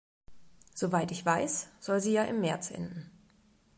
[0.73, 3.11] Soweit ich weiß, soll sie ja im März enden.